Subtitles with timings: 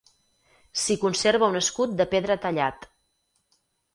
[0.83, 2.89] S'hi conserva un escut de pedra tallat.